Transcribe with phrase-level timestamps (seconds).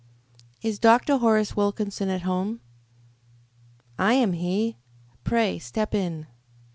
[0.63, 1.17] "Is Dr.
[1.19, 2.59] Horace Wilkinson at home?"
[3.99, 4.77] "I am he.
[5.23, 6.25] Pray step in."